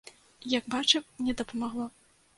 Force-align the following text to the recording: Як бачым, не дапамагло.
Як 0.53 0.63
бачым, 0.75 1.05
не 1.27 1.37
дапамагло. 1.43 1.87